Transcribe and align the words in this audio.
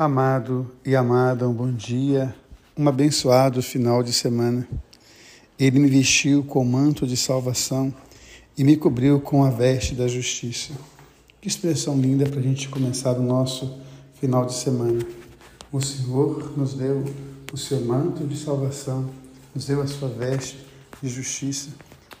Amado 0.00 0.70
e 0.86 0.94
amada, 0.94 1.48
um 1.48 1.52
bom 1.52 1.72
dia, 1.72 2.32
um 2.76 2.88
abençoado 2.88 3.60
final 3.60 4.00
de 4.00 4.12
semana. 4.12 4.64
Ele 5.58 5.80
me 5.80 5.88
vestiu 5.88 6.44
com 6.44 6.62
o 6.62 6.64
manto 6.64 7.04
de 7.04 7.16
salvação 7.16 7.92
e 8.56 8.62
me 8.62 8.76
cobriu 8.76 9.20
com 9.20 9.42
a 9.42 9.50
veste 9.50 9.96
da 9.96 10.06
justiça. 10.06 10.72
Que 11.40 11.48
expressão 11.48 12.00
linda 12.00 12.26
para 12.26 12.38
a 12.38 12.42
gente 12.44 12.68
começar 12.68 13.14
o 13.14 13.22
nosso 13.24 13.76
final 14.20 14.46
de 14.46 14.54
semana. 14.54 15.04
O 15.72 15.80
Senhor 15.80 16.56
nos 16.56 16.74
deu 16.74 17.04
o 17.52 17.56
seu 17.56 17.80
manto 17.80 18.24
de 18.24 18.38
salvação, 18.38 19.10
nos 19.52 19.66
deu 19.66 19.82
a 19.82 19.86
sua 19.88 20.08
veste 20.08 20.64
de 21.02 21.08
justiça. 21.08 21.70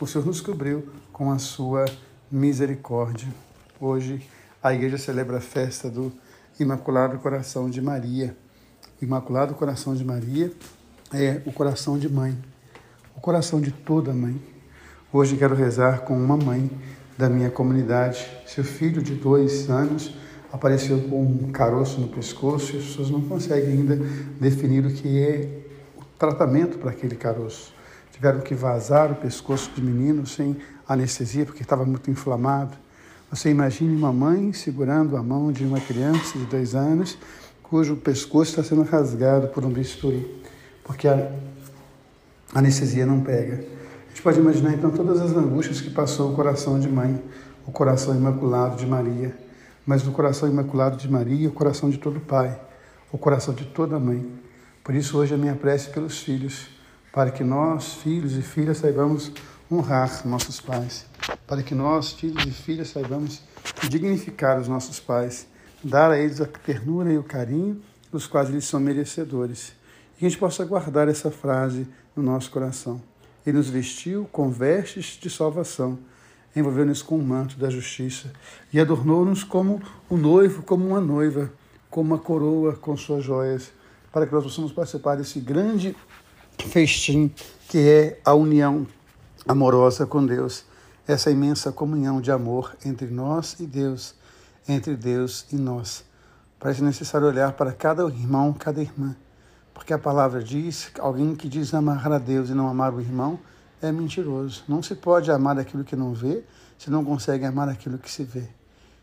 O 0.00 0.06
Senhor 0.08 0.26
nos 0.26 0.40
cobriu 0.40 0.88
com 1.12 1.30
a 1.30 1.38
sua 1.38 1.84
misericórdia. 2.28 3.28
Hoje 3.80 4.20
a 4.60 4.74
igreja 4.74 4.98
celebra 4.98 5.36
a 5.36 5.40
festa 5.40 5.88
do 5.88 6.12
Imaculado 6.60 7.18
Coração 7.18 7.70
de 7.70 7.80
Maria. 7.80 8.36
Imaculado 9.00 9.54
Coração 9.54 9.94
de 9.94 10.04
Maria 10.04 10.50
é 11.14 11.40
o 11.46 11.52
coração 11.52 11.96
de 11.96 12.08
mãe, 12.08 12.36
o 13.16 13.20
coração 13.20 13.60
de 13.60 13.70
toda 13.70 14.12
mãe. 14.12 14.42
Hoje 15.12 15.36
quero 15.36 15.54
rezar 15.54 16.00
com 16.00 16.18
uma 16.18 16.36
mãe 16.36 16.68
da 17.16 17.28
minha 17.28 17.48
comunidade. 17.48 18.28
Seu 18.44 18.64
filho 18.64 19.00
de 19.00 19.14
dois 19.14 19.70
anos 19.70 20.12
apareceu 20.52 21.00
com 21.02 21.22
um 21.22 21.52
caroço 21.52 22.00
no 22.00 22.08
pescoço 22.08 22.74
e 22.74 22.78
as 22.78 22.86
pessoas 22.86 23.08
não 23.08 23.20
conseguem 23.20 23.74
ainda 23.74 23.94
definir 24.40 24.84
o 24.84 24.92
que 24.92 25.16
é 25.16 25.62
o 25.96 26.04
tratamento 26.18 26.76
para 26.78 26.90
aquele 26.90 27.14
caroço. 27.14 27.72
Tiveram 28.10 28.40
que 28.40 28.56
vazar 28.56 29.12
o 29.12 29.14
pescoço 29.14 29.70
do 29.76 29.80
menino 29.80 30.26
sem 30.26 30.56
anestesia 30.88 31.46
porque 31.46 31.62
estava 31.62 31.84
muito 31.84 32.10
inflamado. 32.10 32.76
Você 33.30 33.50
imagine 33.50 33.94
uma 33.94 34.10
mãe 34.10 34.54
segurando 34.54 35.14
a 35.14 35.22
mão 35.22 35.52
de 35.52 35.62
uma 35.62 35.78
criança 35.78 36.38
de 36.38 36.46
dois 36.46 36.74
anos 36.74 37.18
cujo 37.62 37.94
pescoço 37.96 38.52
está 38.52 38.64
sendo 38.64 38.82
rasgado 38.82 39.48
por 39.48 39.66
um 39.66 39.70
bisturi, 39.70 40.42
porque 40.82 41.06
a 41.06 41.30
anestesia 42.54 43.04
não 43.04 43.20
pega. 43.20 43.56
A 44.06 44.08
gente 44.08 44.22
pode 44.22 44.40
imaginar 44.40 44.72
então 44.72 44.90
todas 44.90 45.20
as 45.20 45.32
angústias 45.32 45.78
que 45.78 45.90
passou 45.90 46.32
o 46.32 46.34
coração 46.34 46.80
de 46.80 46.88
mãe, 46.88 47.22
o 47.66 47.70
coração 47.70 48.16
imaculado 48.16 48.76
de 48.76 48.86
Maria, 48.86 49.36
mas 49.84 50.02
no 50.02 50.12
coração 50.12 50.48
imaculado 50.48 50.96
de 50.96 51.10
Maria, 51.10 51.50
o 51.50 51.52
coração 51.52 51.90
de 51.90 51.98
todo 51.98 52.18
pai, 52.20 52.58
o 53.12 53.18
coração 53.18 53.52
de 53.52 53.66
toda 53.66 53.98
mãe. 53.98 54.26
Por 54.82 54.94
isso 54.94 55.18
hoje 55.18 55.34
a 55.34 55.36
minha 55.36 55.54
prece 55.54 55.90
pelos 55.90 56.18
filhos, 56.18 56.70
para 57.12 57.30
que 57.30 57.44
nós, 57.44 57.92
filhos 57.92 58.38
e 58.38 58.40
filhas, 58.40 58.78
saibamos 58.78 59.30
honrar 59.70 60.26
nossos 60.26 60.62
pais 60.62 61.04
para 61.48 61.62
que 61.62 61.74
nós, 61.74 62.12
filhos 62.12 62.44
e 62.44 62.50
filhas, 62.50 62.90
saibamos 62.90 63.40
dignificar 63.88 64.60
os 64.60 64.68
nossos 64.68 65.00
pais, 65.00 65.48
dar 65.82 66.10
a 66.10 66.18
eles 66.18 66.42
a 66.42 66.46
ternura 66.46 67.10
e 67.10 67.16
o 67.16 67.24
carinho 67.24 67.80
dos 68.12 68.26
quais 68.26 68.50
eles 68.50 68.66
são 68.66 68.78
merecedores. 68.78 69.72
E 70.16 70.18
que 70.18 70.26
a 70.26 70.28
gente 70.28 70.38
possa 70.38 70.62
guardar 70.66 71.08
essa 71.08 71.30
frase 71.30 71.88
no 72.14 72.22
nosso 72.22 72.50
coração. 72.50 73.00
Ele 73.46 73.56
nos 73.56 73.70
vestiu 73.70 74.28
com 74.30 74.50
vestes 74.50 75.18
de 75.18 75.30
salvação, 75.30 75.98
envolveu-nos 76.54 77.00
com 77.00 77.16
o 77.16 77.22
manto 77.22 77.58
da 77.58 77.70
justiça 77.70 78.30
e 78.70 78.78
adornou-nos 78.78 79.42
como 79.42 79.80
o 80.10 80.18
noivo, 80.18 80.62
como 80.62 80.86
uma 80.86 81.00
noiva, 81.00 81.50
como 81.88 82.12
uma 82.14 82.18
coroa 82.18 82.74
com 82.74 82.94
suas 82.94 83.24
joias, 83.24 83.72
para 84.12 84.26
que 84.26 84.34
nós 84.34 84.44
possamos 84.44 84.70
participar 84.70 85.16
desse 85.16 85.40
grande 85.40 85.96
festim 86.58 87.32
que 87.68 87.78
é 87.78 88.20
a 88.22 88.34
união 88.34 88.86
amorosa 89.46 90.04
com 90.04 90.26
Deus 90.26 90.68
essa 91.08 91.30
imensa 91.30 91.72
comunhão 91.72 92.20
de 92.20 92.30
amor 92.30 92.76
entre 92.84 93.06
nós 93.06 93.56
e 93.58 93.66
Deus, 93.66 94.14
entre 94.68 94.94
Deus 94.94 95.46
e 95.50 95.56
nós. 95.56 96.04
Parece 96.60 96.84
necessário 96.84 97.26
olhar 97.26 97.54
para 97.54 97.72
cada 97.72 98.04
irmão, 98.04 98.52
cada 98.52 98.82
irmã, 98.82 99.16
porque 99.72 99.94
a 99.94 99.98
palavra 99.98 100.44
diz 100.44 100.90
alguém 101.00 101.34
que 101.34 101.48
diz 101.48 101.72
amar 101.72 102.12
a 102.12 102.18
Deus 102.18 102.50
e 102.50 102.52
não 102.52 102.68
amar 102.68 102.92
o 102.92 103.00
irmão 103.00 103.40
é 103.80 103.90
mentiroso. 103.90 104.64
Não 104.68 104.82
se 104.82 104.94
pode 104.94 105.30
amar 105.30 105.58
aquilo 105.58 105.82
que 105.82 105.96
não 105.96 106.12
vê, 106.12 106.44
se 106.76 106.90
não 106.90 107.02
consegue 107.02 107.46
amar 107.46 107.70
aquilo 107.70 107.96
que 107.96 108.10
se 108.10 108.22
vê. 108.22 108.46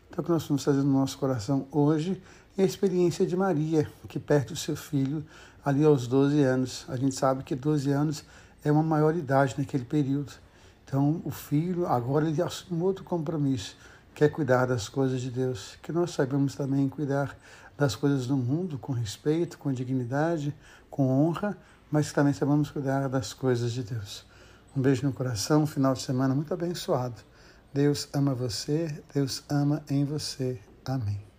Então, 0.08 0.22
o 0.22 0.24
que 0.24 0.30
nós 0.30 0.46
vamos 0.46 0.62
fazer 0.62 0.82
no 0.82 0.92
nosso 0.92 1.18
coração 1.18 1.66
hoje 1.72 2.22
é 2.56 2.62
a 2.62 2.66
experiência 2.66 3.26
de 3.26 3.36
Maria, 3.36 3.90
que 4.08 4.20
perde 4.20 4.52
o 4.52 4.56
seu 4.56 4.76
filho 4.76 5.24
ali 5.64 5.84
aos 5.84 6.06
12 6.06 6.40
anos. 6.42 6.84
A 6.88 6.96
gente 6.96 7.16
sabe 7.16 7.42
que 7.42 7.56
12 7.56 7.90
anos 7.90 8.24
é 8.64 8.70
uma 8.70 8.82
maioridade 8.82 9.56
naquele 9.58 9.84
período. 9.84 10.45
Então, 10.86 11.20
o 11.24 11.32
filho, 11.32 11.84
agora 11.84 12.28
ele 12.28 12.40
assume 12.40 12.80
outro 12.80 13.02
compromisso, 13.02 13.76
que 14.14 14.22
é 14.22 14.28
cuidar 14.28 14.66
das 14.66 14.88
coisas 14.88 15.20
de 15.20 15.30
Deus. 15.30 15.76
Que 15.82 15.90
nós 15.90 16.12
saibamos 16.12 16.54
também 16.54 16.88
cuidar 16.88 17.36
das 17.76 17.96
coisas 17.96 18.28
do 18.28 18.36
mundo 18.36 18.78
com 18.78 18.92
respeito, 18.92 19.58
com 19.58 19.72
dignidade, 19.72 20.54
com 20.88 21.08
honra, 21.08 21.58
mas 21.90 22.12
também 22.12 22.32
saibamos 22.32 22.70
cuidar 22.70 23.08
das 23.08 23.32
coisas 23.32 23.72
de 23.72 23.82
Deus. 23.82 24.24
Um 24.76 24.80
beijo 24.80 25.04
no 25.04 25.12
coração, 25.12 25.64
um 25.64 25.66
final 25.66 25.92
de 25.92 26.02
semana 26.02 26.34
muito 26.34 26.54
abençoado. 26.54 27.16
Deus 27.74 28.08
ama 28.14 28.32
você, 28.32 29.02
Deus 29.12 29.42
ama 29.50 29.82
em 29.90 30.04
você. 30.04 30.60
Amém. 30.84 31.35